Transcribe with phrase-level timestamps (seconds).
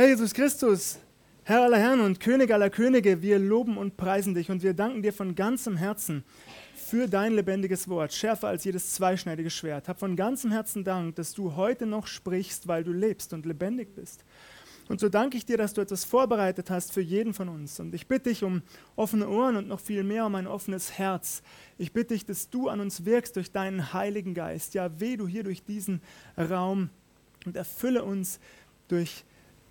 [0.00, 0.98] Herr Jesus Christus,
[1.44, 5.02] Herr aller Herren und König aller Könige, wir loben und preisen dich und wir danken
[5.02, 6.24] dir von ganzem Herzen
[6.74, 9.88] für dein lebendiges Wort, schärfer als jedes zweischneidige Schwert.
[9.88, 13.94] Hab von ganzem Herzen Dank, dass du heute noch sprichst, weil du lebst und lebendig
[13.94, 14.24] bist.
[14.88, 17.78] Und so danke ich dir, dass du etwas vorbereitet hast für jeden von uns.
[17.78, 18.62] Und ich bitte dich um
[18.96, 21.42] offene Ohren und noch viel mehr um ein offenes Herz.
[21.76, 24.72] Ich bitte dich, dass du an uns wirkst durch deinen Heiligen Geist.
[24.72, 26.00] Ja, weh du hier durch diesen
[26.38, 26.88] Raum
[27.44, 28.40] und erfülle uns
[28.88, 29.24] durch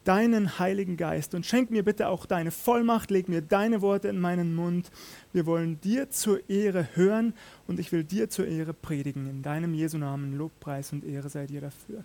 [0.09, 4.19] deinen Heiligen Geist und schenk mir bitte auch deine Vollmacht, leg mir deine Worte in
[4.19, 4.89] meinen Mund.
[5.33, 7.33] Wir wollen dir zur Ehre hören
[7.67, 9.27] und ich will dir zur Ehre predigen.
[9.29, 12.03] In deinem Jesu Namen Lobpreis und Ehre sei dir dafür.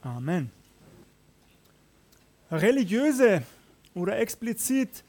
[0.00, 0.50] Amen
[2.52, 3.42] religiöse
[3.94, 5.04] oder explizit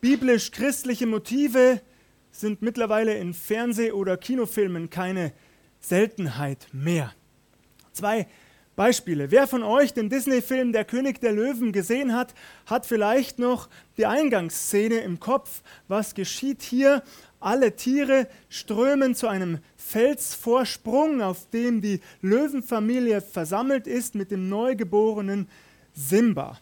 [0.00, 1.80] biblisch-christliche Motive
[2.32, 5.32] sind mittlerweile in Fernseh- oder Kinofilmen keine
[5.80, 7.12] Seltenheit mehr.
[7.92, 8.26] Zwei
[8.74, 9.30] Beispiele.
[9.30, 12.34] Wer von euch den Disney-Film Der König der Löwen gesehen hat,
[12.66, 15.62] hat vielleicht noch die Eingangsszene im Kopf.
[15.88, 17.02] Was geschieht hier?
[17.38, 25.48] Alle Tiere strömen zu einem Felsvorsprung, auf dem die Löwenfamilie versammelt ist mit dem neugeborenen
[25.92, 26.58] Simba.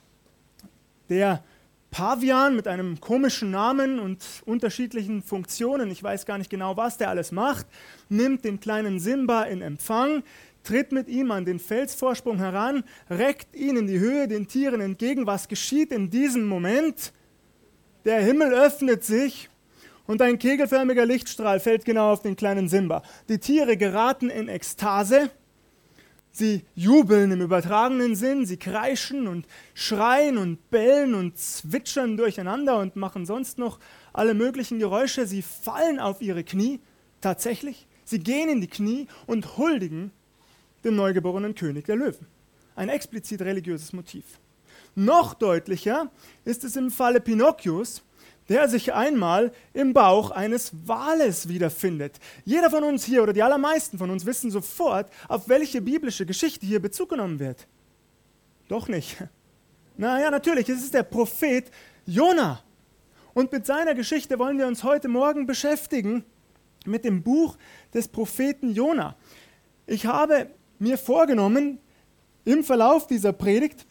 [1.10, 1.44] Der
[1.90, 7.10] Pavian mit einem komischen Namen und unterschiedlichen Funktionen, ich weiß gar nicht genau, was der
[7.10, 7.66] alles macht,
[8.08, 10.22] nimmt den kleinen Simba in Empfang,
[10.62, 15.26] tritt mit ihm an den Felsvorsprung heran, reckt ihn in die Höhe den Tieren entgegen.
[15.26, 17.12] Was geschieht in diesem Moment?
[18.04, 19.50] Der Himmel öffnet sich
[20.06, 23.02] und ein kegelförmiger Lichtstrahl fällt genau auf den kleinen Simba.
[23.28, 25.30] Die Tiere geraten in Ekstase
[26.32, 32.94] Sie jubeln im übertragenen Sinn, sie kreischen und schreien und bellen und zwitschern durcheinander und
[32.94, 33.80] machen sonst noch
[34.12, 35.26] alle möglichen Geräusche.
[35.26, 36.80] Sie fallen auf ihre Knie,
[37.20, 37.88] tatsächlich.
[38.04, 40.12] Sie gehen in die Knie und huldigen
[40.84, 42.26] dem neugeborenen König der Löwen.
[42.76, 44.24] Ein explizit religiöses Motiv.
[44.94, 46.10] Noch deutlicher
[46.44, 48.02] ist es im Falle Pinocchios,
[48.48, 52.18] der sich einmal im Bauch eines Wales wiederfindet.
[52.44, 56.66] Jeder von uns hier oder die allermeisten von uns wissen sofort, auf welche biblische Geschichte
[56.66, 57.68] hier Bezug genommen wird.
[58.68, 59.16] Doch nicht.
[59.96, 61.70] Naja, natürlich, es ist der Prophet
[62.06, 62.60] Jona.
[63.34, 66.24] Und mit seiner Geschichte wollen wir uns heute Morgen beschäftigen,
[66.86, 67.56] mit dem Buch
[67.94, 69.14] des Propheten Jona.
[69.86, 70.48] Ich habe
[70.80, 71.78] mir vorgenommen,
[72.44, 73.86] im Verlauf dieser Predigt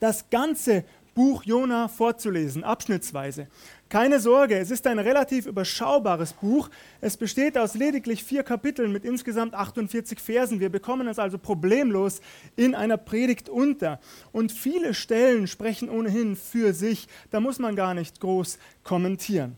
[0.00, 0.84] das ganze
[1.14, 3.48] Buch Jona vorzulesen, abschnittsweise.
[3.88, 6.70] Keine Sorge, es ist ein relativ überschaubares Buch.
[7.00, 10.60] Es besteht aus lediglich vier Kapiteln mit insgesamt 48 Versen.
[10.60, 12.20] Wir bekommen es also problemlos
[12.54, 13.98] in einer Predigt unter.
[14.30, 17.08] Und viele Stellen sprechen ohnehin für sich.
[17.30, 19.56] Da muss man gar nicht groß kommentieren.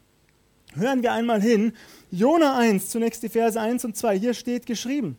[0.74, 1.74] Hören wir einmal hin.
[2.10, 4.18] Jona 1, zunächst die Verse 1 und 2.
[4.18, 5.18] Hier steht geschrieben.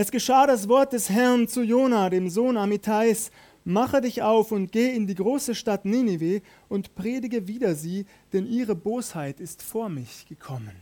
[0.00, 3.32] Es geschah das Wort des Herrn zu Jona, dem Sohn Amitais,
[3.64, 8.46] Mache dich auf und geh in die große Stadt Ninive und predige wider sie, denn
[8.46, 10.76] ihre Bosheit ist vor mich gekommen.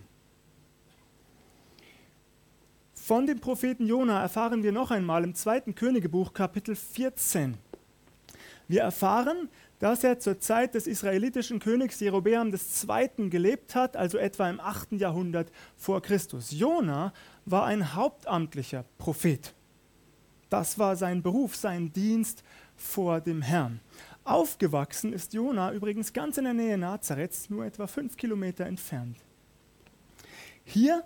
[2.92, 7.56] Von dem Propheten Jona erfahren wir noch einmal im zweiten Königebuch Kapitel 14.
[8.68, 13.30] Wir erfahren, dass er zur Zeit des israelitischen Königs Jerobeam II.
[13.30, 14.92] gelebt hat, also etwa im 8.
[14.92, 16.50] Jahrhundert vor Christus.
[16.50, 17.12] Jona
[17.44, 19.54] war ein hauptamtlicher Prophet.
[20.48, 22.42] Das war sein Beruf, sein Dienst
[22.76, 23.80] vor dem Herrn.
[24.24, 29.18] Aufgewachsen ist Jona übrigens ganz in der Nähe Nazareths, nur etwa fünf Kilometer entfernt.
[30.64, 31.04] Hier,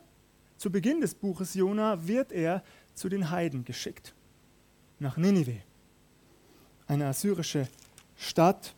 [0.57, 2.63] zu Beginn des Buches Jona, wird er
[2.95, 4.15] zu den Heiden geschickt,
[4.99, 5.59] nach Ninive,
[6.91, 7.69] eine assyrische
[8.17, 8.75] Stadt.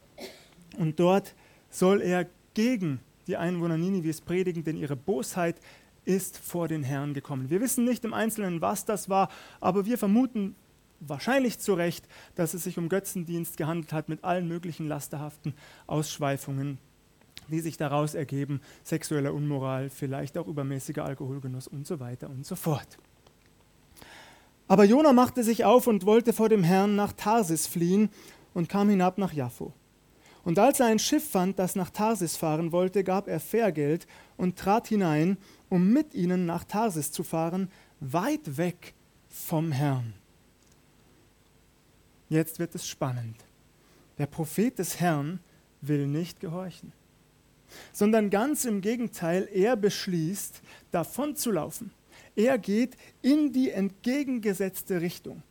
[0.78, 1.34] Und dort
[1.70, 5.56] soll er gegen die Einwohner Ninives predigen, denn ihre Bosheit
[6.04, 7.48] ist vor den Herrn gekommen.
[7.48, 9.30] Wir wissen nicht im Einzelnen, was das war,
[9.60, 10.54] aber wir vermuten
[11.00, 15.54] wahrscheinlich zu Recht, dass es sich um Götzendienst gehandelt hat mit allen möglichen lasterhaften
[15.86, 16.78] Ausschweifungen,
[17.48, 22.56] die sich daraus ergeben, sexueller Unmoral, vielleicht auch übermäßiger Alkoholgenuss und so weiter und so
[22.56, 22.98] fort.
[24.72, 28.08] Aber Jona machte sich auf und wollte vor dem Herrn nach Tarsis fliehen
[28.54, 29.74] und kam hinab nach Jaffo.
[30.44, 34.06] Und als er ein Schiff fand, das nach Tarsis fahren wollte, gab er Fährgeld
[34.38, 35.36] und trat hinein,
[35.68, 37.70] um mit ihnen nach Tarsis zu fahren,
[38.00, 38.94] weit weg
[39.28, 40.14] vom Herrn.
[42.30, 43.36] Jetzt wird es spannend.
[44.16, 45.40] Der Prophet des Herrn
[45.82, 46.94] will nicht gehorchen,
[47.92, 50.62] sondern ganz im Gegenteil, er beschließt,
[50.92, 51.90] davon zu laufen.
[52.34, 55.42] Er geht in die entgegengesetzte Richtung.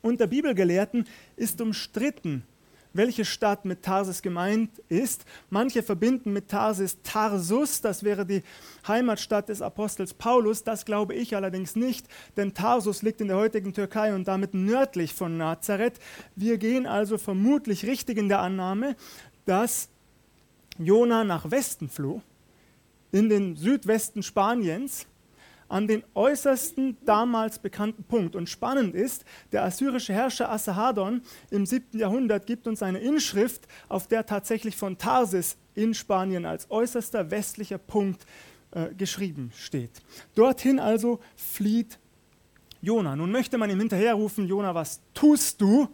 [0.00, 1.06] Unter Bibelgelehrten
[1.36, 2.44] ist umstritten,
[2.92, 5.24] welche Stadt mit Tarsis gemeint ist.
[5.50, 8.42] Manche verbinden mit Tarsis Tarsus, das wäre die
[8.86, 10.64] Heimatstadt des Apostels Paulus.
[10.64, 12.06] Das glaube ich allerdings nicht,
[12.36, 15.98] denn Tarsus liegt in der heutigen Türkei und damit nördlich von Nazareth.
[16.36, 18.96] Wir gehen also vermutlich richtig in der Annahme,
[19.44, 19.88] dass
[20.78, 22.22] Jona nach Westen floh,
[23.10, 25.06] in den Südwesten Spaniens
[25.68, 28.34] an den äußersten damals bekannten Punkt.
[28.34, 31.98] Und spannend ist, der assyrische Herrscher Assahadon im 7.
[31.98, 37.78] Jahrhundert gibt uns eine Inschrift, auf der tatsächlich von Tarsis in Spanien als äußerster westlicher
[37.78, 38.26] Punkt
[38.70, 40.02] äh, geschrieben steht.
[40.34, 41.98] Dorthin also flieht
[42.80, 43.16] Jona.
[43.16, 45.88] Nun möchte man ihm hinterherrufen, Jona, was tust du?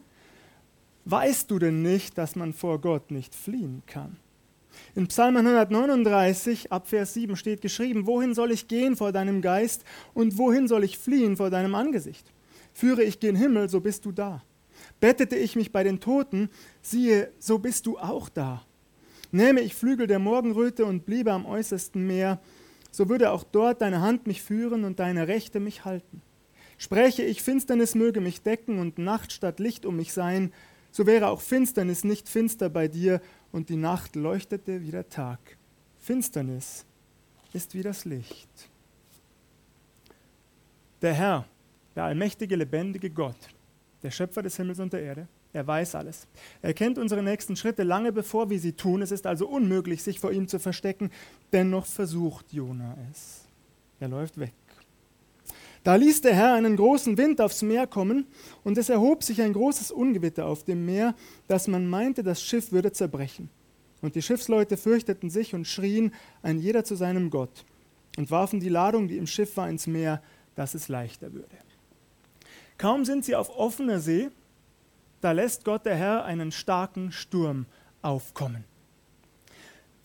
[1.05, 4.17] Weißt du denn nicht, dass man vor Gott nicht fliehen kann?
[4.96, 9.85] In Psalm 139 ab Vers 7 steht geschrieben, wohin soll ich gehen vor deinem Geist
[10.12, 12.32] und wohin soll ich fliehen vor deinem Angesicht?
[12.73, 14.44] Führe ich gen Himmel, so bist du da.
[15.00, 16.49] Bettete ich mich bei den Toten,
[16.81, 18.64] siehe, so bist du auch da.
[19.32, 22.41] Nähme ich Flügel der Morgenröte und bliebe am äußersten Meer,
[22.93, 26.23] so würde auch dort deine Hand mich führen und deine Rechte mich halten.
[26.79, 30.52] Spräche ich, Finsternis möge mich decken und Nacht statt Licht um mich sein,
[30.93, 33.20] so wäre auch Finsternis nicht finster bei dir
[33.55, 35.39] und die Nacht leuchtete wie der Tag.
[36.01, 36.85] Finsternis
[37.53, 38.69] ist wie das Licht.
[41.01, 41.47] Der Herr,
[41.95, 43.37] der allmächtige, lebendige Gott,
[44.03, 46.27] der Schöpfer des Himmels und der Erde, er weiß alles.
[46.62, 49.03] Er kennt unsere nächsten Schritte lange bevor wir sie tun.
[49.03, 51.12] Es ist also unmöglich, sich vor ihm zu verstecken.
[51.53, 53.47] Dennoch versucht Jona es.
[54.01, 54.53] Er läuft weg.
[55.84, 58.26] Da ließ der Herr einen großen Wind aufs Meer kommen,
[58.64, 61.14] und es erhob sich ein großes Ungewitter auf dem Meer,
[61.46, 63.50] dass man meinte, das Schiff würde zerbrechen.
[64.00, 67.64] Und die Schiffsleute fürchteten sich und schrien, ein jeder zu seinem Gott,
[68.16, 70.22] und warfen die Ladung, die im Schiff war, ins Meer,
[70.56, 71.56] dass es leichter würde.
[72.78, 74.31] Kaum sind sie auf offener See,
[75.20, 77.66] da lässt Gott der Herr einen starken Sturm
[78.02, 78.64] aufkommen.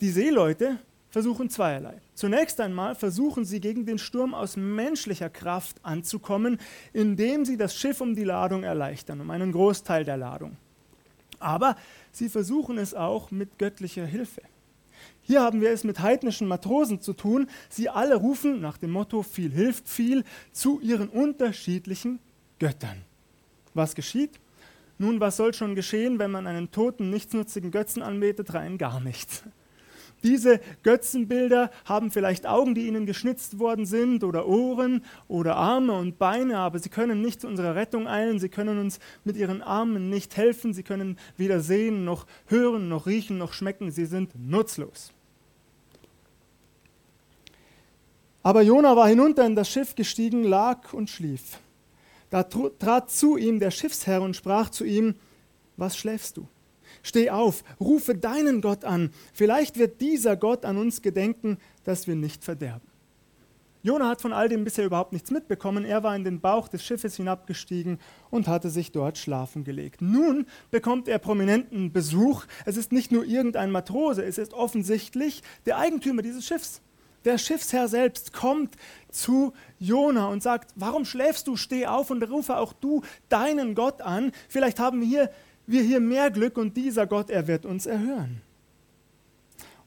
[0.00, 0.78] Die Seeleute
[1.10, 2.00] versuchen zweierlei.
[2.14, 6.58] Zunächst einmal versuchen sie gegen den Sturm aus menschlicher Kraft anzukommen,
[6.92, 10.56] indem sie das Schiff um die Ladung erleichtern, um einen Großteil der Ladung.
[11.38, 11.76] Aber
[12.12, 14.42] sie versuchen es auch mit göttlicher Hilfe.
[15.22, 17.48] Hier haben wir es mit heidnischen Matrosen zu tun.
[17.68, 22.18] Sie alle rufen nach dem Motto viel hilft viel zu ihren unterschiedlichen
[22.58, 23.02] Göttern.
[23.74, 24.38] Was geschieht?
[24.98, 28.52] Nun, was soll schon geschehen, wenn man einen toten, nichtsnutzigen Götzen anbetet?
[28.52, 29.44] Rein gar nichts.
[30.22, 36.18] Diese Götzenbilder haben vielleicht Augen, die ihnen geschnitzt worden sind, oder Ohren oder Arme und
[36.18, 40.10] Beine, aber sie können nicht zu unserer Rettung eilen, sie können uns mit ihren Armen
[40.10, 45.12] nicht helfen, sie können weder sehen, noch hören, noch riechen, noch schmecken, sie sind nutzlos.
[48.42, 51.58] Aber Jona war hinunter in das Schiff gestiegen, lag und schlief.
[52.30, 55.16] Da trat zu ihm der Schiffsherr und sprach zu ihm,
[55.76, 56.46] was schläfst du?
[57.02, 59.10] Steh auf, rufe deinen Gott an.
[59.32, 62.90] Vielleicht wird dieser Gott an uns gedenken, dass wir nicht verderben.
[63.82, 65.86] Jona hat von all dem bisher überhaupt nichts mitbekommen.
[65.86, 67.98] Er war in den Bauch des Schiffes hinabgestiegen
[68.28, 70.02] und hatte sich dort schlafen gelegt.
[70.02, 72.44] Nun bekommt er prominenten Besuch.
[72.66, 76.82] Es ist nicht nur irgendein Matrose, es ist offensichtlich der Eigentümer dieses Schiffs.
[77.24, 78.76] Der Schiffsherr selbst kommt
[79.10, 81.56] zu Jona und sagt: Warum schläfst du?
[81.56, 84.32] Steh auf und rufe auch du deinen Gott an.
[84.48, 85.30] Vielleicht haben wir hier
[85.70, 88.42] wir hier mehr Glück und dieser Gott, er wird uns erhören.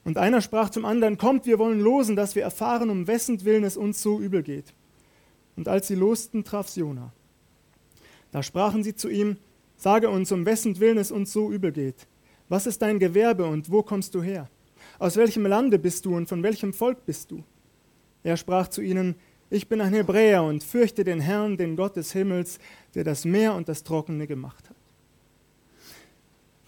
[0.04, 3.64] Und einer sprach zum anderen, kommt, wir wollen losen, dass wir erfahren, um wessen Willen
[3.64, 4.74] es uns so übel geht.
[5.56, 7.14] Und als sie losten, traf Jona.
[8.32, 9.38] Da sprachen sie zu ihm,
[9.78, 12.08] sage uns, um wessen Willen es uns so übel geht.
[12.50, 14.50] Was ist dein Gewerbe und wo kommst du her?
[15.00, 17.44] Aus welchem Lande bist du und von welchem Volk bist du?
[18.24, 19.16] Er sprach zu ihnen,
[19.50, 22.60] ich bin ein Hebräer und fürchte den Herrn, den Gott des Himmels,
[22.96, 24.73] der das Meer und das Trockene gemacht hat.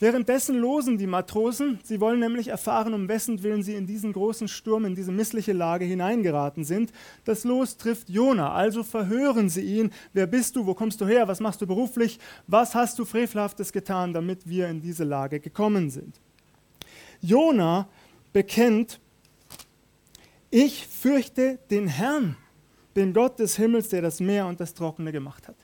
[0.06, 4.48] Währenddessen losen die Matrosen, sie wollen nämlich erfahren, um wessen Willen sie in diesen großen
[4.48, 6.92] Sturm, in diese missliche Lage hineingeraten sind.
[7.24, 9.92] Das Los trifft Jona, also verhören sie ihn.
[10.14, 10.68] Wer bist du?
[10.68, 11.28] Wo kommst du her?
[11.28, 12.20] Was machst du beruflich?
[12.46, 16.22] Was hast du Frevelhaftes getan, damit wir in diese Lage gekommen sind?
[17.22, 17.90] Jona
[18.32, 19.00] bekennt,
[20.52, 22.38] ich fürchte den Herrn,
[22.96, 25.58] den Gott des Himmels, der das Meer und das Trockene gemacht hat.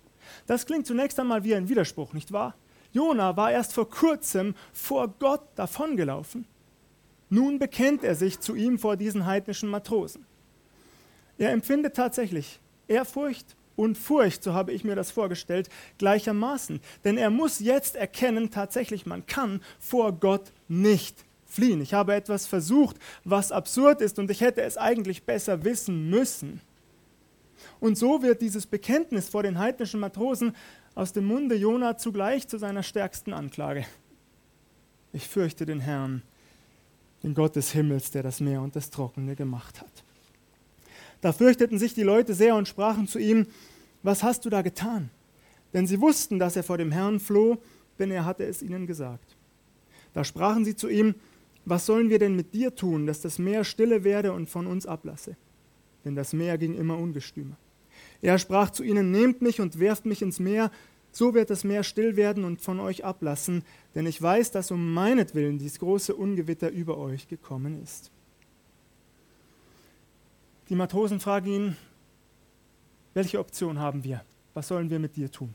[0.48, 2.56] Das klingt zunächst einmal wie ein Widerspruch, nicht wahr?
[2.94, 6.46] Jona war erst vor kurzem vor Gott davongelaufen.
[7.30, 10.26] Nun bekennt er sich zu ihm vor diesen heidnischen Matrosen.
[11.38, 16.82] Er empfindet tatsächlich Ehrfurcht und Furcht, so habe ich mir das vorgestellt, gleichermaßen.
[17.06, 21.82] Denn er muss jetzt erkennen, tatsächlich, man kann vor Gott nicht fliehen.
[21.82, 26.62] Ich habe etwas versucht, was absurd ist und ich hätte es eigentlich besser wissen müssen.
[27.80, 30.56] Und so wird dieses Bekenntnis vor den heidnischen Matrosen
[30.96, 33.86] aus dem Munde Jona zugleich zu seiner stärksten Anklage.
[35.14, 36.22] Ich fürchte den Herrn,
[37.24, 40.04] den Gott des Himmels, der das Meer und das Trockene gemacht hat.
[41.22, 43.48] Da fürchteten sich die Leute sehr und sprachen zu ihm,
[44.04, 45.10] was hast du da getan?
[45.74, 47.58] Denn sie wussten, dass er vor dem Herrn floh,
[48.00, 49.38] denn er hatte es ihnen gesagt.
[50.14, 51.16] Da sprachen sie zu ihm,
[51.64, 54.86] was sollen wir denn mit dir tun, dass das Meer stille werde und von uns
[54.86, 55.38] ablasse?
[56.04, 57.56] Denn das Meer ging immer ungestümer.
[58.22, 60.72] Er sprach zu ihnen, nehmt mich und werft mich ins Meer,
[61.12, 63.64] so wird das Meer still werden und von euch ablassen,
[63.96, 68.12] denn ich weiß, dass um meinetwillen dies große Ungewitter über euch gekommen ist.
[70.70, 71.78] Die Matrosen fragen ihn,
[73.14, 74.24] welche Option haben wir?
[74.54, 75.54] Was sollen wir mit dir tun?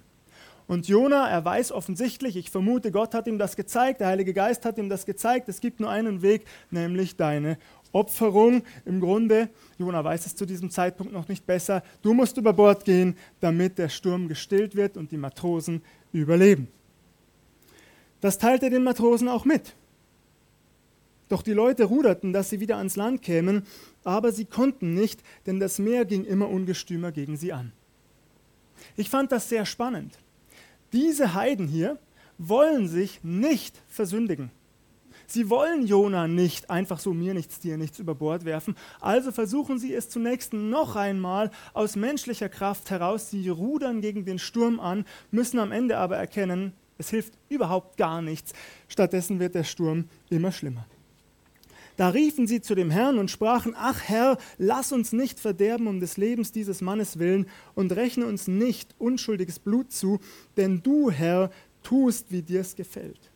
[0.67, 4.65] Und Jona, er weiß offensichtlich, ich vermute, Gott hat ihm das gezeigt, der Heilige Geist
[4.65, 7.57] hat ihm das gezeigt, es gibt nur einen Weg, nämlich deine
[7.93, 8.63] Opferung.
[8.85, 12.85] Im Grunde, Jona weiß es zu diesem Zeitpunkt noch nicht besser, du musst über Bord
[12.85, 16.69] gehen, damit der Sturm gestillt wird und die Matrosen überleben.
[18.21, 19.75] Das teilt er den Matrosen auch mit.
[21.29, 23.67] Doch die Leute ruderten, dass sie wieder ans Land kämen,
[24.05, 27.73] aber sie konnten nicht, denn das Meer ging immer ungestümer gegen sie an.
[28.97, 30.19] Ich fand das sehr spannend.
[30.93, 31.99] Diese Heiden hier
[32.39, 34.51] wollen sich nicht versündigen.
[35.27, 38.77] Sie wollen Jona nicht einfach so mir nichts, dir nichts über Bord werfen.
[39.01, 43.31] Also versuchen sie es zunächst noch einmal aus menschlicher Kraft heraus.
[43.31, 48.23] Sie rudern gegen den Sturm an, müssen am Ende aber erkennen, es hilft überhaupt gar
[48.23, 48.53] nichts.
[48.89, 50.87] Stattdessen wird der Sturm immer schlimmer.
[51.97, 56.01] Da riefen sie zu dem Herrn und sprachen, ach Herr, lass uns nicht verderben um
[56.01, 60.21] des Lebens dieses Mannes willen und rechne uns nicht unschuldiges Blut zu,
[60.59, 61.51] denn du, Herr,
[61.83, 63.31] tust, wie dir es gefällt.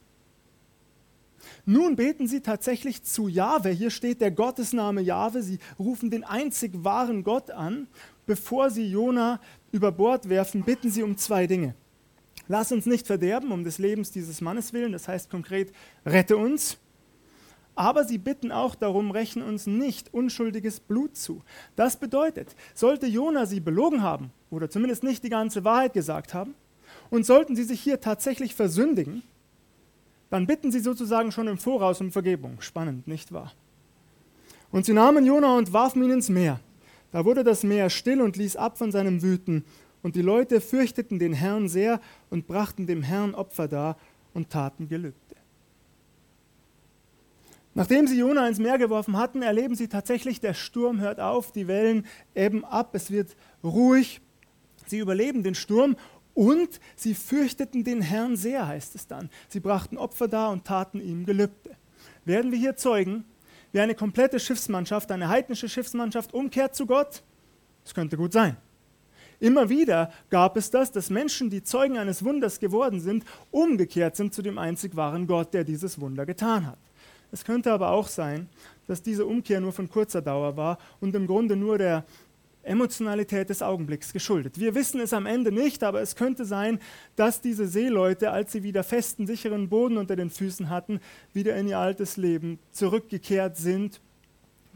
[1.65, 3.71] Nun beten sie tatsächlich zu Jahwe.
[3.71, 5.43] Hier steht der Gottesname Jahwe.
[5.43, 7.89] Sie rufen den einzig wahren Gott an.
[8.27, 9.41] Bevor sie Jona
[9.73, 11.75] über Bord werfen, bitten sie um zwei Dinge.
[12.49, 15.73] Lass uns nicht verderben um des Lebens dieses Mannes willen, das heißt konkret,
[16.05, 16.79] rette uns
[17.81, 21.43] aber sie bitten auch darum, rechnen uns nicht unschuldiges Blut zu.
[21.77, 26.55] Das bedeutet, sollte Jona sie belogen haben oder zumindest nicht die ganze Wahrheit gesagt haben
[27.09, 29.23] und sollten sie sich hier tatsächlich versündigen,
[30.31, 32.61] dann bitten sie sozusagen schon im Voraus um Vergebung.
[32.61, 33.53] Spannend, nicht wahr?
[34.71, 36.61] Und sie nahmen Jona und warfen ihn ins Meer.
[37.13, 39.65] Da wurde das Meer still und ließ ab von seinem Wüten.
[40.03, 43.99] Und die Leute fürchteten den Herrn sehr und brachten dem Herrn Opfer dar
[44.33, 45.19] und taten Gelübde.
[47.75, 51.69] Nachdem sie Jona ins Meer geworfen hatten, erleben sie tatsächlich, der Sturm hört auf, die
[51.69, 54.21] Wellen ebben ab, es wird ruhig.
[54.87, 55.97] Sie überleben den Sturm
[56.35, 59.31] und sie fürchteten den Herrn sehr, heißt es dann.
[59.49, 61.77] Sie brachten Opfer dar und taten ihm Gelübde.
[62.25, 63.25] Werden wir hier zeugen,
[63.73, 67.23] wie eine komplette Schiffsmannschaft, eine heidnische Schiffsmannschaft umkehrt zu Gott?
[67.85, 68.57] Das könnte gut sein.
[69.39, 74.35] Immer wieder gab es das, dass Menschen, die Zeugen eines Wunders geworden sind, umgekehrt sind
[74.35, 76.79] zu dem einzig wahren Gott, der dieses Wunder getan hat.
[77.33, 78.49] Es könnte aber auch sein,
[78.87, 82.05] dass diese Umkehr nur von kurzer Dauer war und im Grunde nur der
[82.71, 84.59] Emotionalität des Augenblicks geschuldet.
[84.59, 86.79] Wir wissen es am Ende nicht, aber es könnte sein,
[87.17, 91.01] dass diese Seeleute, als sie wieder festen, sicheren Boden unter den Füßen hatten,
[91.33, 94.01] wieder in ihr altes Leben zurückgekehrt sind,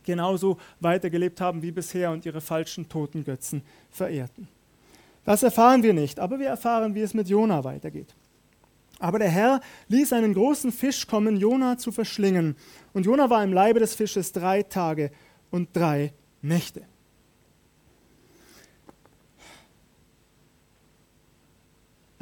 [0.05, 4.49] genauso weitergelebt haben wie bisher und ihre falschen toten Götzen verehrten.
[5.25, 8.15] Das erfahren wir nicht, aber wir erfahren, wie es mit Jona weitergeht.
[8.99, 12.57] Aber der Herr ließ einen großen Fisch kommen, Jona zu verschlingen.
[12.93, 15.11] Und Jona war im Leibe des Fisches drei Tage
[15.51, 16.83] und drei Nächte.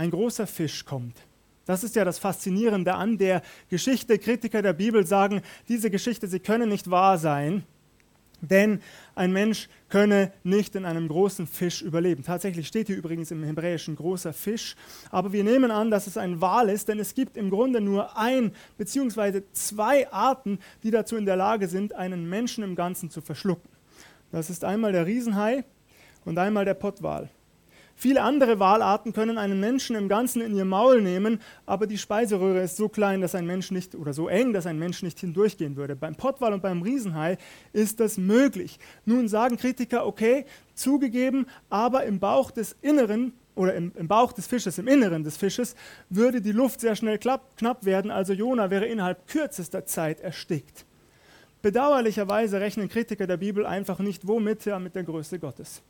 [0.02, 1.16] Ein großer Fisch kommt.
[1.64, 4.18] Das ist ja das Faszinierende an der Geschichte.
[4.18, 7.62] Kritiker der Bibel sagen, diese Geschichte, sie können nicht wahr sein.
[8.40, 8.80] Denn
[9.14, 12.24] ein Mensch könne nicht in einem großen Fisch überleben.
[12.24, 14.74] Tatsächlich steht hier übrigens im Hebräischen großer Fisch.
[15.12, 18.18] Aber wir nehmen an, dass es ein Wal ist, denn es gibt im Grunde nur
[18.18, 19.42] ein bzw.
[19.52, 23.70] zwei Arten, die dazu in der Lage sind, einen Menschen im Ganzen zu verschlucken.
[24.32, 25.64] Das ist einmal der Riesenhai
[26.24, 27.30] und einmal der Pottwal.
[28.02, 32.60] Viele andere Walarten können einen Menschen im Ganzen in ihr Maul nehmen, aber die Speiseröhre
[32.60, 35.76] ist so klein, dass ein Mensch nicht oder so eng, dass ein Mensch nicht hindurchgehen
[35.76, 35.94] würde.
[35.94, 37.38] Beim Pottwal und beim Riesenhai
[37.72, 38.80] ist das möglich.
[39.04, 44.48] Nun sagen Kritiker, okay, zugegeben, aber im Bauch des Inneren oder im, im, Bauch des
[44.48, 45.76] Fisches, im Inneren des Fisches,
[46.10, 50.86] würde die Luft sehr schnell klapp, knapp werden, also Jona wäre innerhalb kürzester Zeit erstickt.
[51.62, 55.82] Bedauerlicherweise rechnen Kritiker der Bibel einfach nicht womit, ja mit der Größe Gottes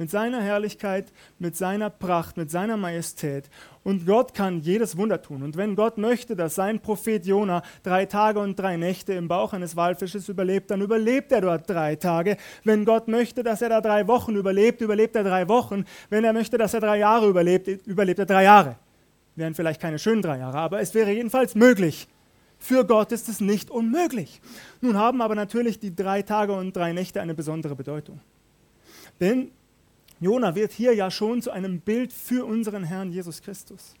[0.00, 3.50] mit seiner Herrlichkeit, mit seiner Pracht, mit seiner Majestät.
[3.84, 5.42] Und Gott kann jedes Wunder tun.
[5.42, 9.52] Und wenn Gott möchte, dass sein Prophet Jona drei Tage und drei Nächte im Bauch
[9.52, 12.38] eines Walfisches überlebt, dann überlebt er dort drei Tage.
[12.64, 15.84] Wenn Gott möchte, dass er da drei Wochen überlebt, überlebt er drei Wochen.
[16.08, 18.76] Wenn er möchte, dass er drei Jahre überlebt, überlebt er drei Jahre.
[19.36, 22.08] Wären vielleicht keine schönen drei Jahre, aber es wäre jedenfalls möglich.
[22.58, 24.40] Für Gott ist es nicht unmöglich.
[24.80, 28.18] Nun haben aber natürlich die drei Tage und drei Nächte eine besondere Bedeutung.
[29.20, 29.50] Denn
[30.20, 33.94] Jona wird hier ja schon zu einem Bild für unseren Herrn Jesus Christus.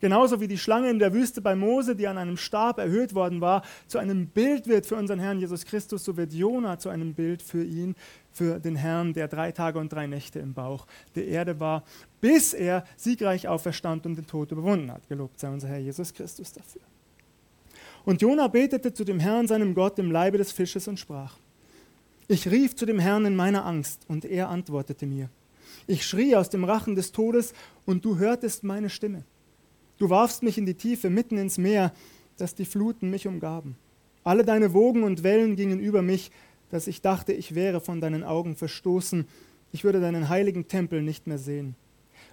[0.00, 3.40] Genauso wie die Schlange in der Wüste bei Mose, die an einem Stab erhöht worden
[3.40, 7.14] war, zu einem Bild wird für unseren Herrn Jesus Christus, so wird Jona zu einem
[7.14, 7.94] Bild für ihn,
[8.30, 11.84] für den Herrn, der drei Tage und drei Nächte im Bauch der Erde war,
[12.20, 15.08] bis er siegreich auferstand und den Tod überwunden hat.
[15.08, 16.82] Gelobt sei unser Herr Jesus Christus dafür.
[18.04, 21.38] Und Jona betete zu dem Herrn, seinem Gott, im Leibe des Fisches und sprach:
[22.26, 25.28] Ich rief zu dem Herrn in meiner Angst, und er antwortete mir.
[25.86, 27.52] Ich schrie aus dem Rachen des Todes,
[27.84, 29.24] und du hörtest meine Stimme.
[29.98, 31.92] Du warfst mich in die Tiefe, mitten ins Meer,
[32.38, 33.76] dass die Fluten mich umgaben.
[34.22, 36.30] Alle deine Wogen und Wellen gingen über mich,
[36.70, 39.26] dass ich dachte, ich wäre von deinen Augen verstoßen,
[39.70, 41.76] ich würde deinen heiligen Tempel nicht mehr sehen.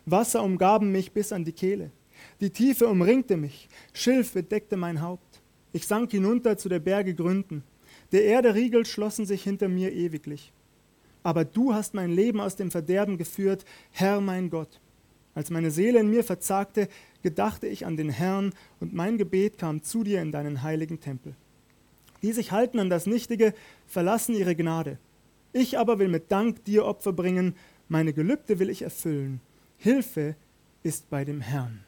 [0.06, 1.92] Wasser umgaben mich bis an die Kehle.
[2.40, 5.42] Die Tiefe umringte mich, Schilf bedeckte mein Haupt.
[5.74, 7.64] Ich sank hinunter zu der Berge Gründen.
[8.12, 10.52] Der Erde Riegel schlossen sich hinter mir ewiglich.
[11.24, 14.80] Aber du hast mein Leben aus dem Verderben geführt, Herr mein Gott.
[15.34, 16.90] Als meine Seele in mir verzagte,
[17.24, 21.36] gedachte ich an den Herrn und mein Gebet kam zu dir in deinen heiligen Tempel.
[22.22, 23.54] Die sich halten an das Nichtige,
[23.88, 24.98] verlassen ihre Gnade.
[25.54, 27.56] Ich aber will mit Dank dir Opfer bringen,
[27.88, 29.42] meine Gelübde will ich erfüllen.
[29.78, 30.36] Hilfe
[30.84, 31.84] ist bei dem Herrn.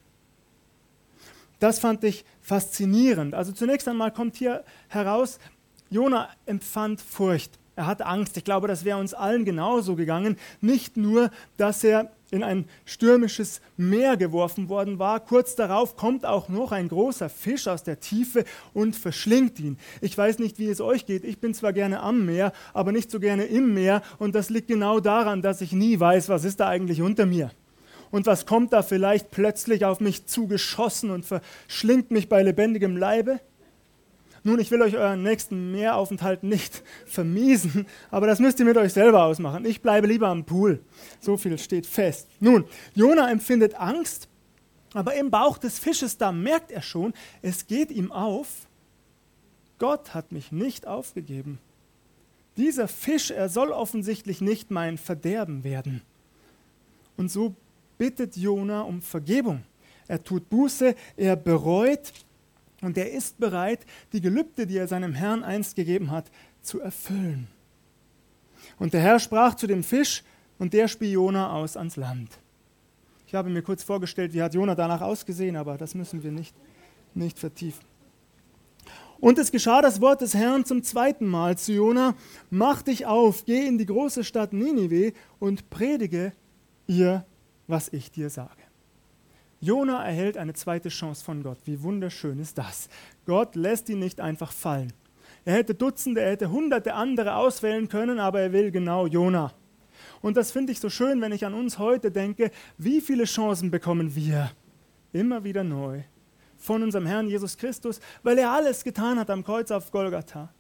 [1.59, 3.33] Das fand ich faszinierend.
[3.33, 5.39] Also zunächst einmal kommt hier heraus,
[5.93, 7.59] Jona empfand Furcht.
[7.75, 8.35] Er hatte Angst.
[8.37, 10.37] Ich glaube, das wäre uns allen genauso gegangen.
[10.59, 15.19] Nicht nur, dass er in ein stürmisches Meer geworfen worden war.
[15.19, 19.77] Kurz darauf kommt auch noch ein großer Fisch aus der Tiefe und verschlingt ihn.
[20.01, 21.23] Ich weiß nicht, wie es euch geht.
[21.23, 24.01] Ich bin zwar gerne am Meer, aber nicht so gerne im Meer.
[24.17, 27.51] Und das liegt genau daran, dass ich nie weiß, was ist da eigentlich unter mir.
[28.09, 33.39] Und was kommt da vielleicht plötzlich auf mich zugeschossen und verschlingt mich bei lebendigem Leibe?
[34.45, 38.93] Nun, ich will euch euren nächsten Meeraufenthalt nicht vermiesen, aber das müsst ihr mit euch
[38.93, 39.65] selber ausmachen.
[39.65, 40.83] Ich bleibe lieber am Pool.
[41.21, 42.27] So viel steht fest.
[42.39, 44.27] Nun, Jona empfindet Angst,
[44.93, 48.67] aber im Bauch des Fisches, da merkt er schon, es geht ihm auf,
[49.79, 51.59] Gott hat mich nicht aufgegeben.
[52.57, 56.01] Dieser Fisch, er soll offensichtlich nicht mein Verderben werden.
[57.17, 57.55] Und so
[57.97, 59.63] bittet Jona um Vergebung.
[60.07, 62.13] Er tut Buße, er bereut
[62.83, 66.29] und er ist bereit, die Gelübde, die er seinem Herrn einst gegeben hat,
[66.61, 67.47] zu erfüllen.
[68.77, 70.23] Und der Herr sprach zu dem Fisch,
[70.59, 72.29] und der spie Jona aus ans Land.
[73.27, 76.55] Ich habe mir kurz vorgestellt, wie hat Jona danach ausgesehen, aber das müssen wir nicht,
[77.13, 77.83] nicht vertiefen.
[79.19, 82.15] Und es geschah das Wort des Herrn zum zweiten Mal zu Jona:
[82.49, 86.33] Mach dich auf, geh in die große Stadt Ninive und predige
[86.87, 87.25] ihr,
[87.67, 88.62] was ich dir sage.
[89.63, 91.57] Jona erhält eine zweite Chance von Gott.
[91.63, 92.89] Wie wunderschön ist das.
[93.25, 94.91] Gott lässt ihn nicht einfach fallen.
[95.45, 99.53] Er hätte Dutzende, er hätte Hunderte andere auswählen können, aber er will genau Jona.
[100.21, 103.71] Und das finde ich so schön, wenn ich an uns heute denke, wie viele Chancen
[103.71, 104.51] bekommen wir
[105.13, 106.01] immer wieder neu
[106.57, 110.53] von unserem Herrn Jesus Christus, weil er alles getan hat am Kreuz auf Golgatha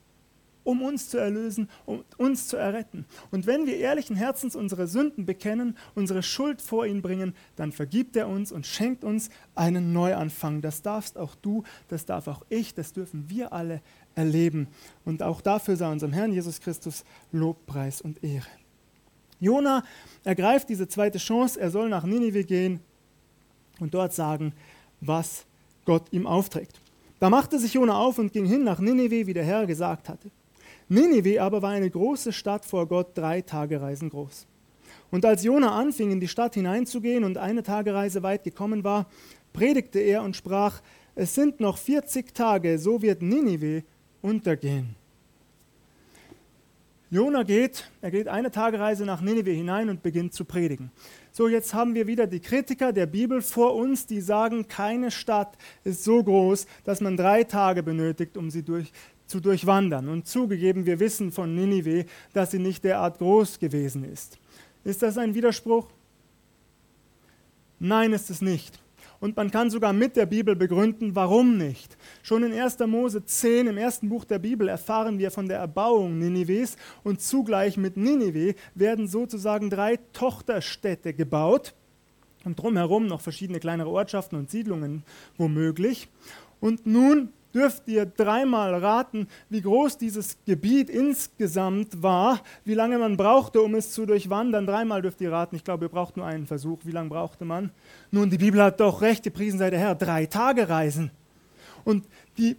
[0.63, 3.05] um uns zu erlösen, um uns zu erretten.
[3.31, 8.15] Und wenn wir ehrlichen Herzens unsere Sünden bekennen, unsere Schuld vor ihn bringen, dann vergibt
[8.15, 10.61] er uns und schenkt uns einen Neuanfang.
[10.61, 13.81] Das darfst auch du, das darf auch ich, das dürfen wir alle
[14.15, 14.67] erleben.
[15.05, 18.47] Und auch dafür sei unserem Herrn Jesus Christus Lobpreis und Ehre.
[19.39, 19.83] Jona
[20.23, 22.79] ergreift diese zweite Chance, er soll nach Ninive gehen
[23.79, 24.53] und dort sagen,
[25.01, 25.45] was
[25.85, 26.79] Gott ihm aufträgt.
[27.19, 30.29] Da machte sich Jona auf und ging hin nach Ninive, wie der Herr gesagt hatte.
[30.89, 34.47] Ninive aber war eine große Stadt vor Gott, drei Tagereisen groß.
[35.11, 39.07] Und als Jona anfing, in die Stadt hineinzugehen und eine Tagereise weit gekommen war,
[39.53, 40.81] predigte er und sprach,
[41.15, 43.83] es sind noch 40 Tage, so wird Ninive
[44.21, 44.95] untergehen.
[47.13, 50.89] Jona geht, er geht eine Tagereise nach Ninive hinein und beginnt zu predigen.
[51.31, 55.55] So, jetzt haben wir wieder die Kritiker der Bibel vor uns, die sagen, keine Stadt
[55.83, 58.91] ist so groß, dass man drei Tage benötigt, um sie durch,
[59.33, 60.09] zu durchwandern.
[60.09, 64.37] Und zugegeben, wir wissen von Ninive, dass sie nicht derart groß gewesen ist.
[64.83, 65.87] Ist das ein Widerspruch?
[67.79, 68.79] Nein, ist es nicht.
[69.19, 71.97] Und man kann sogar mit der Bibel begründen, warum nicht.
[72.21, 72.77] Schon in 1.
[72.85, 77.75] Mose 10, im ersten Buch der Bibel, erfahren wir von der Erbauung Ninives und zugleich
[77.75, 81.73] mit Ninive werden sozusagen drei Tochterstädte gebaut
[82.45, 85.03] und drumherum noch verschiedene kleinere Ortschaften und Siedlungen
[85.37, 86.07] womöglich.
[86.59, 93.17] Und nun dürft ihr dreimal raten, wie groß dieses Gebiet insgesamt war, wie lange man
[93.17, 94.65] brauchte, um es zu durchwandern.
[94.65, 95.55] Dreimal dürft ihr raten.
[95.55, 96.79] Ich glaube, ihr braucht nur einen Versuch.
[96.83, 97.71] Wie lange brauchte man?
[98.11, 101.11] Nun, die Bibel hat doch recht, gepriesen sei der Herr, drei Tage Reisen.
[101.83, 102.05] Und
[102.37, 102.55] die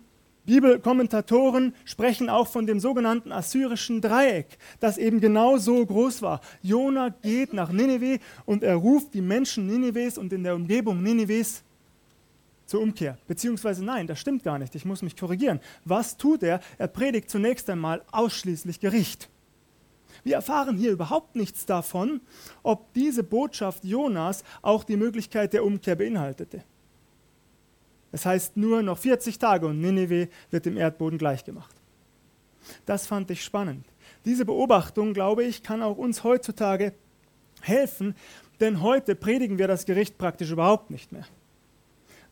[0.46, 6.40] Bibelkommentatoren sprechen auch von dem sogenannten assyrischen Dreieck, das eben genau so groß war.
[6.62, 11.62] Jona geht nach Nineveh und er ruft die Menschen Ninevehs und in der Umgebung Ninevehs
[12.66, 13.18] zur Umkehr.
[13.26, 14.74] Beziehungsweise nein, das stimmt gar nicht.
[14.74, 15.60] Ich muss mich korrigieren.
[15.84, 16.60] Was tut er?
[16.78, 19.28] Er predigt zunächst einmal ausschließlich Gericht.
[20.22, 22.20] Wir erfahren hier überhaupt nichts davon,
[22.62, 26.62] ob diese Botschaft Jonas auch die Möglichkeit der Umkehr beinhaltete.
[28.12, 31.74] Es heißt nur noch 40 Tage und Nineveh wird dem Erdboden gleichgemacht.
[32.86, 33.84] Das fand ich spannend.
[34.24, 36.94] Diese Beobachtung, glaube ich, kann auch uns heutzutage
[37.60, 38.14] helfen,
[38.60, 41.26] denn heute predigen wir das Gericht praktisch überhaupt nicht mehr.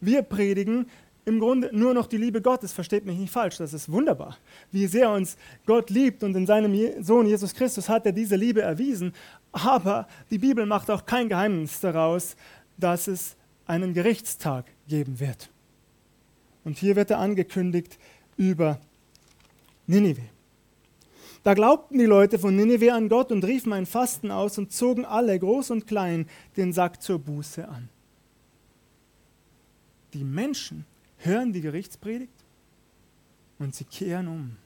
[0.03, 0.87] Wir predigen
[1.25, 4.37] im Grunde nur noch die Liebe Gottes, versteht mich nicht falsch, das ist wunderbar.
[4.73, 8.63] Wie sehr uns Gott liebt und in seinem Sohn Jesus Christus hat er diese Liebe
[8.63, 9.13] erwiesen.
[9.53, 12.35] Aber die Bibel macht auch kein Geheimnis daraus,
[12.77, 15.51] dass es einen Gerichtstag geben wird.
[16.65, 17.97] Und hier wird er angekündigt
[18.37, 18.81] über
[19.87, 20.23] Ninive.
[21.45, 25.05] Da glaubten die Leute von Ninive an Gott und riefen ein Fasten aus und zogen
[25.05, 27.89] alle, groß und klein, den Sack zur Buße an.
[30.13, 30.85] Die Menschen
[31.19, 32.33] hören die Gerichtspredigt
[33.59, 34.57] und sie kehren um.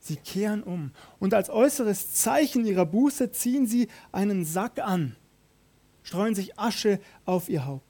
[0.00, 0.92] Sie kehren um.
[1.18, 5.16] Und als äußeres Zeichen ihrer Buße ziehen sie einen Sack an,
[6.02, 7.84] streuen sich Asche auf ihr Haupt.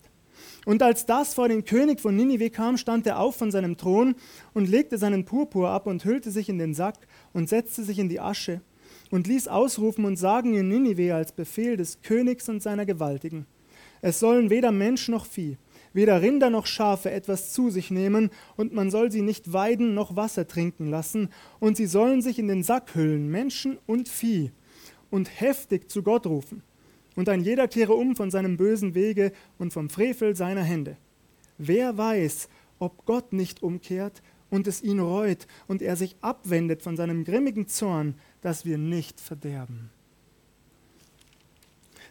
[0.66, 4.16] Und als das vor den König von Ninive kam, stand er auf von seinem Thron
[4.54, 6.96] und legte seinen Purpur ab und hüllte sich in den Sack
[7.32, 8.60] und setzte sich in die Asche
[9.10, 13.46] und ließ ausrufen und sagen in Ninive als Befehl des Königs und seiner Gewaltigen.
[14.00, 15.56] Es sollen weder Mensch noch Vieh,
[15.92, 20.16] weder Rinder noch Schafe etwas zu sich nehmen, und man soll sie nicht weiden noch
[20.16, 21.30] Wasser trinken lassen,
[21.60, 24.52] und sie sollen sich in den Sack hüllen, Menschen und Vieh,
[25.10, 26.62] und heftig zu Gott rufen
[27.18, 30.96] und ein jeder kehre um von seinem bösen Wege und vom Frevel seiner Hände.
[31.58, 36.96] Wer weiß, ob Gott nicht umkehrt und es ihn reut und er sich abwendet von
[36.96, 39.90] seinem grimmigen Zorn, dass wir nicht verderben.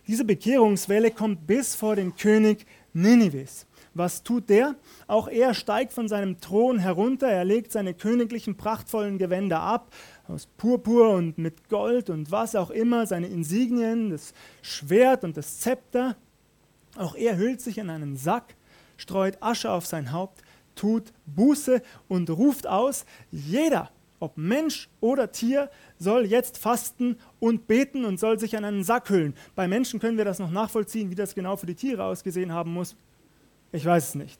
[0.07, 3.67] Diese Bekehrungswelle kommt bis vor den König Ninives.
[3.93, 4.75] Was tut der?
[5.07, 9.93] Auch er steigt von seinem Thron herunter, er legt seine königlichen prachtvollen Gewänder ab,
[10.27, 15.59] aus Purpur und mit Gold und was auch immer, seine Insignien, das Schwert und das
[15.59, 16.15] Zepter.
[16.95, 18.55] Auch er hüllt sich in einen Sack,
[18.95, 20.41] streut Asche auf sein Haupt,
[20.75, 28.05] tut Buße und ruft aus, jeder, ob Mensch oder Tier, soll jetzt fasten und beten
[28.05, 29.35] und soll sich an einen Sack hüllen.
[29.55, 32.73] Bei Menschen können wir das noch nachvollziehen, wie das genau für die Tiere ausgesehen haben
[32.73, 32.95] muss.
[33.71, 34.39] Ich weiß es nicht.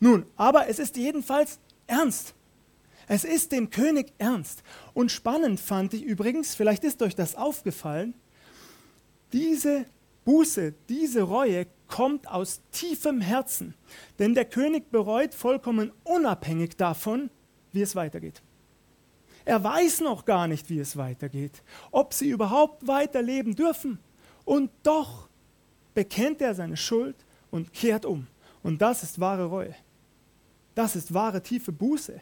[0.00, 2.34] Nun, aber es ist jedenfalls ernst.
[3.08, 4.62] Es ist dem König ernst.
[4.94, 8.14] Und spannend fand ich übrigens, vielleicht ist euch das aufgefallen,
[9.32, 9.86] diese
[10.24, 13.74] Buße, diese Reue kommt aus tiefem Herzen.
[14.18, 17.30] Denn der König bereut vollkommen unabhängig davon,
[17.72, 18.42] wie es weitergeht.
[19.44, 23.98] Er weiß noch gar nicht, wie es weitergeht, ob sie überhaupt weiterleben dürfen.
[24.44, 25.28] Und doch
[25.94, 27.16] bekennt er seine Schuld
[27.50, 28.26] und kehrt um.
[28.62, 29.74] Und das ist wahre Reue.
[30.74, 32.20] Das ist wahre tiefe Buße.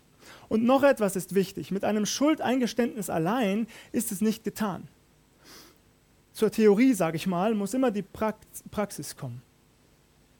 [0.49, 1.71] Und noch etwas ist wichtig.
[1.71, 4.89] Mit einem Schuldeingeständnis allein ist es nicht getan.
[6.33, 9.43] Zur Theorie, sage ich mal, muss immer die Praxis kommen.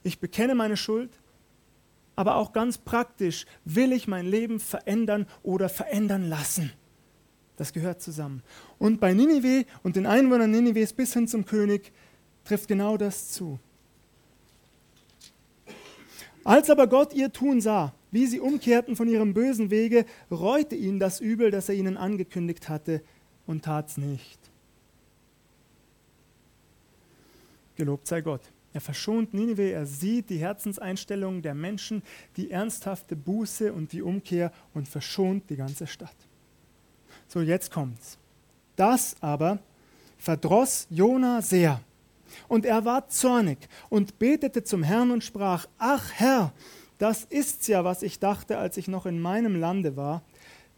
[0.03, 1.11] Ich bekenne meine Schuld,
[2.15, 6.71] aber auch ganz praktisch will ich mein Leben verändern oder verändern lassen.
[7.57, 8.43] Das gehört zusammen.
[8.79, 11.91] Und bei Ninive und den Einwohnern Ninives bis hin zum König
[12.43, 13.59] trifft genau das zu.
[16.43, 20.99] Als aber Gott ihr Tun sah, wie sie umkehrten von ihrem bösen Wege, reute ihn
[20.99, 23.01] das Übel, das er ihnen angekündigt hatte,
[23.45, 24.39] und tat's nicht.
[27.75, 28.41] Gelobt sei Gott.
[28.73, 32.03] Er verschont Ninive, er sieht die Herzenseinstellungen der Menschen,
[32.37, 36.15] die ernsthafte Buße und die Umkehr und verschont die ganze Stadt.
[37.27, 38.17] So, jetzt kommt's.
[38.75, 39.59] Das aber
[40.17, 41.81] verdross Jona sehr
[42.47, 43.57] und er war zornig
[43.89, 46.53] und betete zum Herrn und sprach, ach Herr,
[46.97, 50.21] das ist's ja, was ich dachte, als ich noch in meinem Lande war.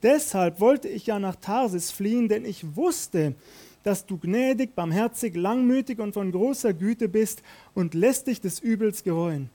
[0.01, 3.35] Deshalb wollte ich ja nach Tarsis fliehen, denn ich wusste,
[3.83, 7.43] dass du gnädig, barmherzig, langmütig und von großer Güte bist
[7.73, 9.49] und lässt dich des Übels gereuen.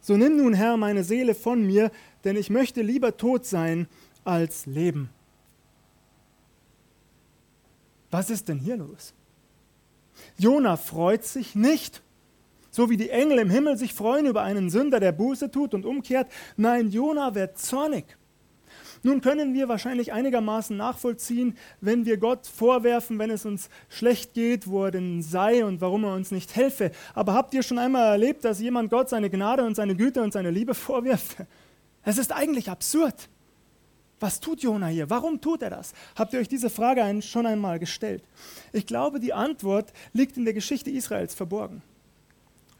[0.00, 1.90] So nimm nun, Herr, meine Seele von mir,
[2.24, 3.88] denn ich möchte lieber tot sein
[4.24, 5.10] als leben.
[8.10, 9.12] Was ist denn hier los?
[10.38, 12.02] Jona freut sich nicht,
[12.70, 15.84] so wie die Engel im Himmel sich freuen über einen Sünder, der Buße tut und
[15.84, 16.30] umkehrt.
[16.56, 18.04] Nein, Jona wird zornig.
[19.02, 24.66] Nun können wir wahrscheinlich einigermaßen nachvollziehen, wenn wir Gott vorwerfen, wenn es uns schlecht geht,
[24.66, 26.90] wo er denn sei und warum er uns nicht helfe.
[27.14, 30.32] Aber habt ihr schon einmal erlebt, dass jemand Gott seine Gnade und seine Güte und
[30.32, 31.36] seine Liebe vorwirft?
[32.04, 33.28] Es ist eigentlich absurd.
[34.20, 35.10] Was tut Jona hier?
[35.10, 35.92] Warum tut er das?
[36.16, 38.24] Habt ihr euch diese Frage schon einmal gestellt?
[38.72, 41.82] Ich glaube, die Antwort liegt in der Geschichte Israels verborgen.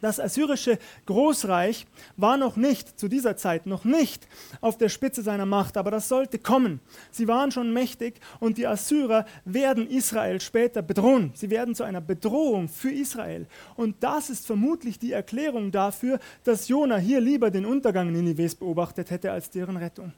[0.00, 4.28] Das assyrische Großreich war noch nicht, zu dieser Zeit noch nicht
[4.60, 6.80] auf der Spitze seiner Macht, aber das sollte kommen.
[7.10, 11.32] Sie waren schon mächtig und die Assyrer werden Israel später bedrohen.
[11.34, 13.46] Sie werden zu einer Bedrohung für Israel.
[13.74, 19.10] Und das ist vermutlich die Erklärung dafür, dass Jona hier lieber den Untergang Ninives beobachtet
[19.10, 20.12] hätte als deren Rettung.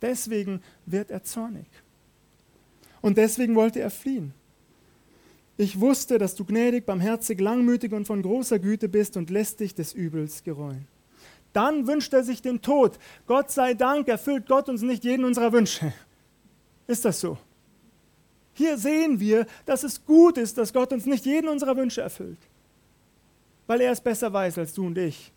[0.00, 1.66] Deswegen wird er zornig.
[3.00, 4.32] Und deswegen wollte er fliehen.
[5.56, 9.74] Ich wusste, dass du gnädig, barmherzig, langmütig und von großer Güte bist und lässt dich
[9.74, 10.88] des Übels gereuen.
[11.52, 12.98] Dann wünscht er sich den Tod.
[13.26, 15.92] Gott sei Dank erfüllt Gott uns nicht jeden unserer Wünsche.
[16.88, 17.38] Ist das so?
[18.54, 22.38] Hier sehen wir, dass es gut ist, dass Gott uns nicht jeden unserer Wünsche erfüllt,
[23.66, 25.32] weil er es besser weiß als du und ich.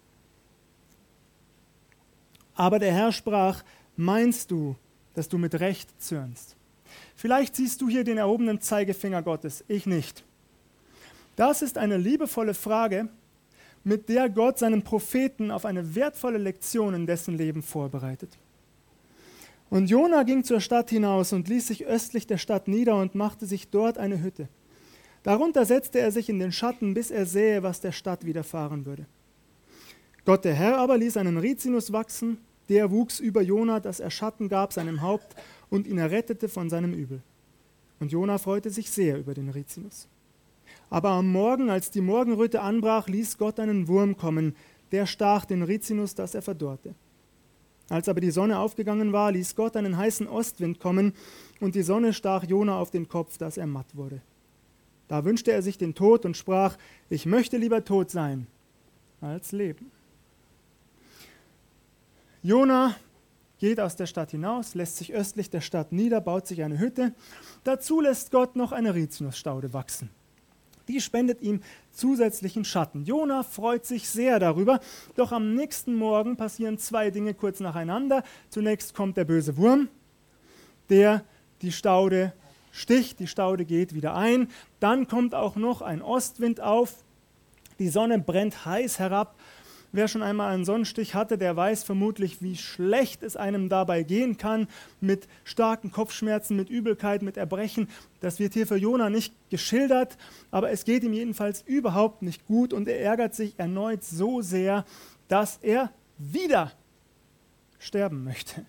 [2.55, 3.63] Aber der Herr sprach,
[3.95, 4.75] meinst du,
[5.13, 6.55] dass du mit Recht zürnst?
[7.15, 10.23] Vielleicht siehst du hier den erhobenen Zeigefinger Gottes, ich nicht.
[11.35, 13.09] Das ist eine liebevolle Frage,
[13.83, 18.37] mit der Gott seinen Propheten auf eine wertvolle Lektion in dessen Leben vorbereitet.
[19.69, 23.45] Und Jona ging zur Stadt hinaus und ließ sich östlich der Stadt nieder und machte
[23.45, 24.47] sich dort eine Hütte.
[25.23, 29.05] Darunter setzte er sich in den Schatten, bis er sähe, was der Stadt widerfahren würde.
[30.25, 32.37] Gott der Herr aber ließ einen Rizinus wachsen,
[32.69, 35.35] der wuchs über Jona, dass er Schatten gab seinem Haupt
[35.69, 37.21] und ihn errettete von seinem Übel.
[37.99, 40.07] Und Jona freute sich sehr über den Rizinus.
[40.89, 44.55] Aber am Morgen, als die Morgenröte anbrach, ließ Gott einen Wurm kommen,
[44.91, 46.95] der stach den Rizinus, dass er verdorrte.
[47.89, 51.13] Als aber die Sonne aufgegangen war, ließ Gott einen heißen Ostwind kommen,
[51.59, 54.21] und die Sonne stach Jona auf den Kopf, dass er matt wurde.
[55.07, 56.77] Da wünschte er sich den Tod und sprach:
[57.09, 58.47] Ich möchte lieber tot sein
[59.21, 59.89] als leben.
[62.43, 62.95] Jona
[63.59, 67.13] geht aus der Stadt hinaus, lässt sich östlich der Stadt nieder, baut sich eine Hütte.
[67.63, 70.09] Dazu lässt Gott noch eine Rizinusstaude wachsen.
[70.87, 73.03] Die spendet ihm zusätzlichen Schatten.
[73.03, 74.79] Jona freut sich sehr darüber,
[75.15, 78.23] doch am nächsten Morgen passieren zwei Dinge kurz nacheinander.
[78.49, 79.89] Zunächst kommt der böse Wurm,
[80.89, 81.25] der
[81.61, 82.33] die Staude
[82.71, 84.49] sticht, die Staude geht wieder ein.
[84.79, 87.03] Dann kommt auch noch ein Ostwind auf,
[87.79, 89.35] die Sonne brennt heiß herab
[89.91, 94.37] Wer schon einmal einen Sonnenstich hatte, der weiß vermutlich, wie schlecht es einem dabei gehen
[94.37, 94.67] kann,
[94.99, 97.87] mit starken Kopfschmerzen, mit Übelkeit, mit Erbrechen.
[98.19, 100.17] Das wird hier für Jona nicht geschildert,
[100.51, 104.85] aber es geht ihm jedenfalls überhaupt nicht gut und er ärgert sich erneut so sehr,
[105.29, 106.73] dass er wieder
[107.79, 108.65] sterben möchte.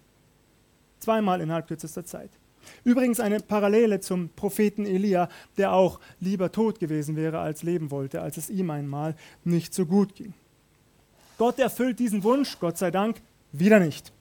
[1.01, 2.31] Zweimal innerhalb kürzester Zeit.
[2.85, 8.21] Übrigens eine Parallele zum Propheten Elia, der auch lieber tot gewesen wäre als leben wollte,
[8.21, 10.35] als es ihm einmal nicht so gut ging.
[11.39, 13.23] Gott erfüllt diesen Wunsch, Gott sei Dank,
[13.53, 14.13] wieder nicht.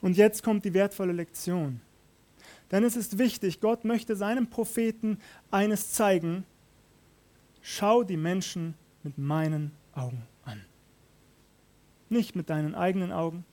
[0.00, 1.80] Und jetzt kommt die wertvolle Lektion.
[2.70, 5.18] Denn es ist wichtig, Gott möchte seinem Propheten
[5.50, 6.44] eines zeigen,
[7.62, 10.64] schau die Menschen mit meinen Augen an.
[12.08, 13.44] Nicht mit deinen eigenen Augen,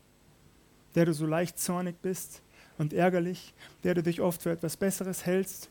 [0.96, 2.42] der du so leicht zornig bist
[2.78, 3.54] und ärgerlich,
[3.84, 5.70] der du dich oft für etwas Besseres hältst,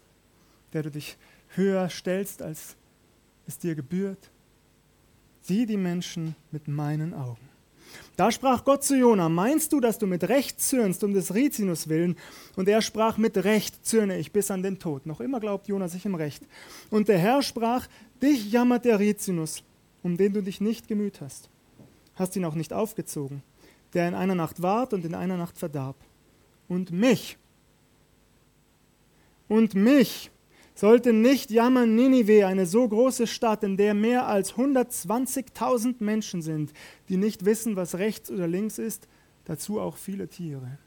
[0.73, 1.17] der du dich
[1.49, 2.77] höher stellst, als
[3.47, 4.31] es dir gebührt,
[5.51, 7.49] Sieh die Menschen mit meinen Augen.
[8.15, 11.89] Da sprach Gott zu Jona: Meinst du, dass du mit Recht zürnst um des Rizinus
[11.89, 12.17] willen?
[12.55, 15.07] Und er sprach: Mit Recht zürne ich bis an den Tod.
[15.07, 16.45] Noch immer glaubt Jona sich im Recht.
[16.89, 17.89] Und der Herr sprach:
[18.23, 19.65] Dich jammert der Rizinus,
[20.05, 21.51] um den du dich nicht gemüht hast.
[22.15, 23.43] Hast ihn auch nicht aufgezogen,
[23.93, 25.97] der in einer Nacht ward und in einer Nacht verdarb.
[26.69, 27.39] Und mich,
[29.49, 30.31] und mich
[30.81, 36.73] sollte nicht jammern Ninive, eine so große Stadt, in der mehr als 120.000 Menschen sind,
[37.11, 39.07] die nicht wissen, was rechts oder links ist,
[39.45, 40.79] dazu auch viele Tiere.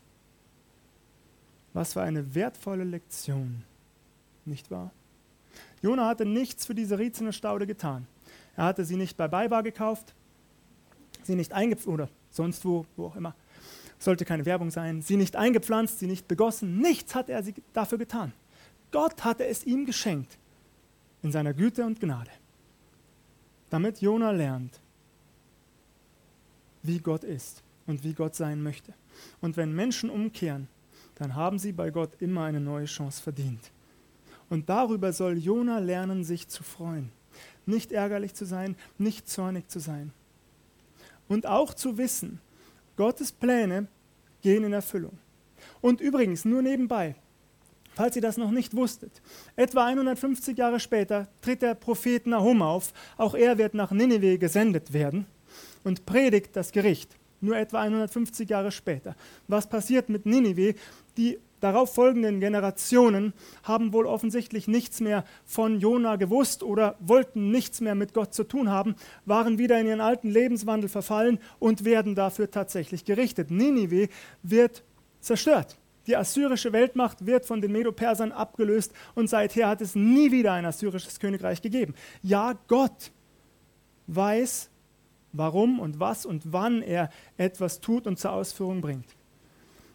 [1.73, 3.65] Was für eine wertvolle Lektion,
[4.45, 4.89] nicht wahr?
[5.83, 8.07] Jona hatte nichts für diese Rizene Staude getan.
[8.55, 10.15] Er hatte sie nicht bei Beibar gekauft,
[11.21, 13.35] sie nicht eingepflanzt oder sonst wo, wo auch immer.
[13.99, 15.03] Sollte keine Werbung sein.
[15.03, 16.79] Sie nicht eingepflanzt, sie nicht begossen.
[16.79, 18.33] Nichts hat er dafür getan.
[18.93, 20.37] Gott hatte es ihm geschenkt
[21.23, 22.29] in seiner Güte und Gnade,
[23.71, 24.79] damit Jona lernt,
[26.83, 28.93] wie Gott ist und wie Gott sein möchte.
[29.41, 30.67] Und wenn Menschen umkehren,
[31.15, 33.71] dann haben sie bei Gott immer eine neue Chance verdient.
[34.47, 37.11] Und darüber soll Jona lernen, sich zu freuen,
[37.65, 40.13] nicht ärgerlich zu sein, nicht zornig zu sein.
[41.27, 42.41] Und auch zu wissen,
[42.95, 43.87] Gottes Pläne
[44.43, 45.17] gehen in Erfüllung.
[45.81, 47.15] Und übrigens, nur nebenbei,
[47.95, 49.21] Falls ihr das noch nicht wusstet,
[49.55, 52.93] etwa 150 Jahre später tritt der Prophet Nahum auf.
[53.17, 55.27] Auch er wird nach Nineveh gesendet werden
[55.83, 57.15] und predigt das Gericht.
[57.43, 59.15] nur etwa 150 Jahre später.
[59.47, 60.75] Was passiert mit Ninive?
[61.17, 67.81] Die darauf folgenden Generationen haben wohl offensichtlich nichts mehr von Jona gewusst oder wollten nichts
[67.81, 72.15] mehr mit Gott zu tun haben, waren wieder in ihren alten Lebenswandel verfallen und werden
[72.15, 73.51] dafür tatsächlich gerichtet.
[73.51, 74.09] Ninive
[74.41, 74.83] wird
[75.19, 75.77] zerstört.
[76.07, 80.65] Die assyrische Weltmacht wird von den Medo-Persern abgelöst und seither hat es nie wieder ein
[80.65, 81.95] assyrisches Königreich gegeben.
[82.21, 83.11] Ja, Gott
[84.07, 84.69] weiß,
[85.31, 89.15] warum und was und wann er etwas tut und zur Ausführung bringt.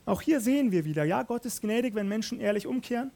[0.07, 3.11] Auch hier sehen wir wieder, ja, Gott ist gnädig, wenn Menschen ehrlich umkehren,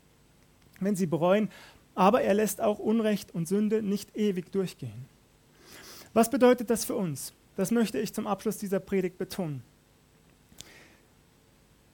[0.81, 1.49] wenn sie bereuen,
[1.95, 5.07] aber er lässt auch Unrecht und Sünde nicht ewig durchgehen.
[6.13, 7.33] Was bedeutet das für uns?
[7.57, 9.63] Das möchte ich zum Abschluss dieser Predigt betonen.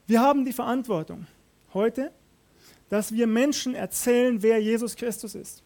[0.09, 1.27] Wir haben die Verantwortung
[1.71, 2.11] heute,
[2.89, 5.61] dass wir Menschen erzählen, wer Jesus Christus ist.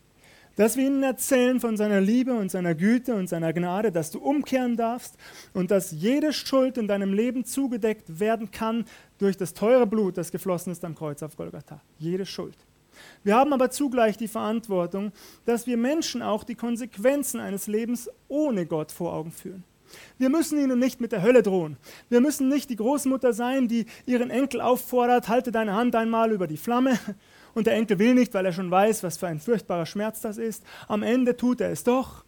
[0.58, 4.20] Dass wir ihnen erzählen von seiner Liebe und seiner Güte und seiner Gnade, dass du
[4.20, 5.16] umkehren darfst
[5.54, 8.84] und dass jede Schuld in deinem Leben zugedeckt werden kann
[9.18, 11.80] durch das teure Blut, das geflossen ist am Kreuz auf Golgatha.
[11.98, 12.58] Jede Schuld.
[13.24, 15.14] Wir haben aber zugleich die Verantwortung,
[15.46, 19.64] dass wir Menschen auch die Konsequenzen eines Lebens ohne Gott vor Augen führen.
[20.18, 21.78] Wir müssen ihnen nicht mit der Hölle drohen.
[22.10, 26.48] Wir müssen nicht die Großmutter sein, die ihren Enkel auffordert, halte deine Hand einmal über
[26.48, 26.98] die Flamme
[27.54, 30.38] und der Enkel will nicht, weil er schon weiß, was für ein furchtbarer Schmerz das
[30.38, 30.64] ist.
[30.88, 32.24] Am Ende tut er es doch,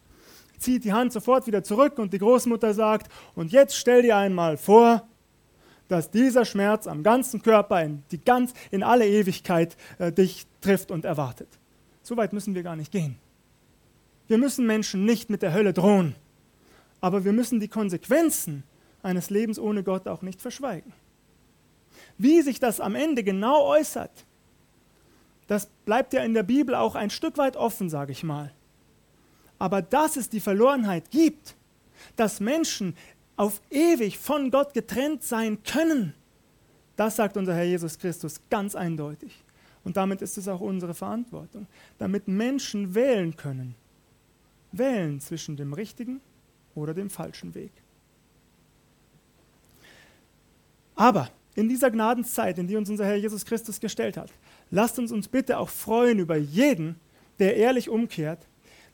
[0.57, 4.57] zieht die Hand sofort wieder zurück und die Großmutter sagt, und jetzt stell dir einmal
[4.57, 5.07] vor,
[5.87, 10.91] dass dieser Schmerz am ganzen Körper in, die ganz, in alle Ewigkeit äh, dich trifft
[10.91, 11.47] und erwartet.
[12.01, 13.17] So weit müssen wir gar nicht gehen.
[14.27, 16.15] Wir müssen Menschen nicht mit der Hölle drohen,
[17.01, 18.63] aber wir müssen die Konsequenzen
[19.03, 20.93] eines Lebens ohne Gott auch nicht verschweigen.
[22.17, 24.25] Wie sich das am Ende genau äußert,
[25.47, 28.51] das bleibt ja in der Bibel auch ein Stück weit offen, sage ich mal.
[29.59, 31.55] Aber dass es die Verlorenheit gibt,
[32.15, 32.95] dass Menschen
[33.35, 36.13] auf ewig von Gott getrennt sein können,
[36.95, 39.43] das sagt unser Herr Jesus Christus ganz eindeutig.
[39.83, 41.67] Und damit ist es auch unsere Verantwortung,
[41.99, 43.75] damit Menschen wählen können.
[44.71, 46.21] Wählen zwischen dem richtigen
[46.75, 47.71] oder dem falschen Weg.
[50.95, 54.31] Aber in dieser Gnadenszeit, in die uns unser Herr Jesus Christus gestellt hat,
[54.71, 56.99] lasst uns uns bitte auch freuen über jeden,
[57.39, 58.47] der ehrlich umkehrt,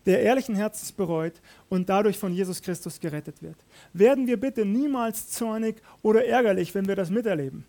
[0.06, 3.58] der ehrlichen Herzens bereut und dadurch von Jesus Christus gerettet wird.
[3.94, 7.65] Werden wir bitte niemals zornig oder ärgerlich, wenn wir das miterleben.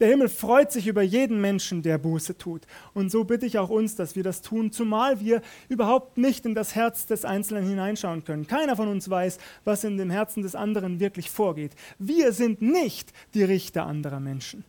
[0.00, 2.62] Der Himmel freut sich über jeden Menschen, der Buße tut.
[2.94, 6.54] Und so bitte ich auch uns, dass wir das tun, zumal wir überhaupt nicht in
[6.54, 8.46] das Herz des Einzelnen hineinschauen können.
[8.46, 11.72] Keiner von uns weiß, was in dem Herzen des anderen wirklich vorgeht.
[11.98, 14.64] Wir sind nicht die Richter anderer Menschen.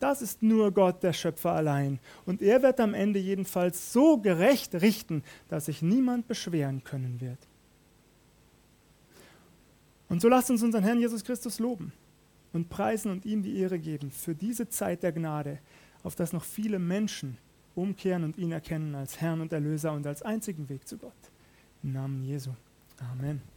[0.00, 1.98] Das ist nur Gott, der Schöpfer allein.
[2.24, 7.38] Und er wird am Ende jedenfalls so gerecht richten, dass sich niemand beschweren können wird.
[10.08, 11.92] Und so lasst uns unseren Herrn Jesus Christus loben
[12.54, 15.58] und preisen und ihm die Ehre geben für diese Zeit der Gnade,
[16.02, 17.36] auf das noch viele Menschen
[17.74, 21.12] umkehren und ihn erkennen als Herrn und Erlöser und als einzigen Weg zu Gott.
[21.82, 22.50] Im Namen Jesu.
[23.12, 23.53] Amen.